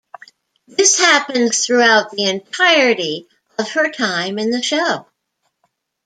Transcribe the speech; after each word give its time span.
This 0.67 0.97
happens 0.97 1.63
throughout 1.63 2.09
the 2.09 2.25
entirety 2.25 3.27
of 3.59 3.69
her 3.73 3.91
time 3.91 4.39
in 4.39 4.49
the 4.49 4.63
show. 4.63 5.05